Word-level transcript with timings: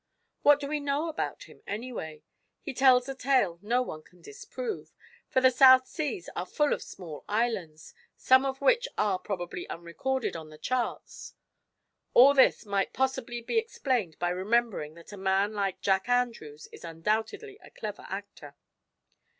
What 0.41 0.59
do 0.59 0.67
we 0.67 0.79
know 0.79 1.09
about 1.09 1.43
him, 1.43 1.61
anyway? 1.67 2.23
He 2.59 2.73
tells 2.73 3.07
a 3.07 3.13
tale 3.13 3.59
no 3.61 3.83
one 3.83 4.01
can 4.01 4.19
disprove, 4.19 4.91
for 5.29 5.41
the 5.41 5.51
South 5.51 5.85
Seas 5.85 6.27
are 6.35 6.47
full 6.47 6.73
of 6.73 6.81
small 6.81 7.23
islands, 7.29 7.93
some 8.17 8.43
of 8.43 8.61
which 8.61 8.87
are 8.97 9.19
probably 9.19 9.67
unrecorded 9.69 10.35
on 10.35 10.49
the 10.49 10.57
charts. 10.57 11.35
All 12.15 12.33
this 12.33 12.65
might 12.65 12.93
possibly 12.93 13.41
be 13.41 13.59
explained 13.59 14.17
by 14.17 14.29
remembering 14.29 14.95
that 14.95 15.13
a 15.13 15.17
man 15.17 15.53
like 15.53 15.81
Jack 15.81 16.09
Andrews 16.09 16.65
is 16.71 16.83
undoubtedly 16.83 17.59
a 17.63 17.69
clever 17.69 18.07
actor." 18.09 18.55